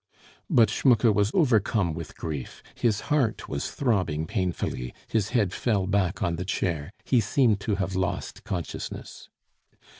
[0.49, 6.23] But Schmucke was overcome with grief, his heart was throbbing painfully, his head fell back
[6.23, 9.29] on the chair, he seemed to have lost consciousness.